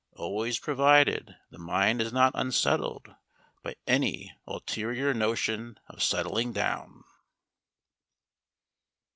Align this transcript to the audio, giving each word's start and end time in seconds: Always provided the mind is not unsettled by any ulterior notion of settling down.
Always 0.13 0.57
provided 0.57 1.35
the 1.51 1.59
mind 1.59 2.01
is 2.01 2.11
not 2.11 2.31
unsettled 2.33 3.13
by 3.61 3.75
any 3.85 4.33
ulterior 4.47 5.13
notion 5.13 5.79
of 5.87 6.01
settling 6.01 6.53
down. 6.53 7.03